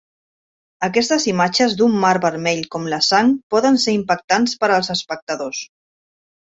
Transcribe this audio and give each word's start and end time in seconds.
Aquestes 0.87 1.27
imatges 1.31 1.75
d'un 1.81 1.99
mar 2.05 2.15
vermell 2.25 2.65
com 2.77 2.89
la 2.95 3.01
sang 3.11 3.31
poden 3.55 3.81
ser 3.87 3.97
impactants 4.01 4.59
per 4.65 4.75
als 4.79 4.93
espectadors. 4.99 5.67